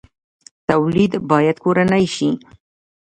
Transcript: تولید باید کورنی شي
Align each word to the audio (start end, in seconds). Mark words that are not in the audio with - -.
تولید 0.67 1.11
باید 1.29 1.57
کورنی 1.63 2.05
شي 2.15 2.29